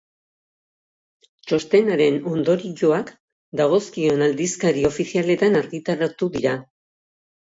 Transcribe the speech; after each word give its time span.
Txostenaren 1.49 2.15
ondorioak 2.31 3.11
dagozkion 3.61 4.23
aldizkari 4.29 4.87
ofizialetan 4.91 5.59
argitaratu 5.61 6.31
dira. 6.37 6.55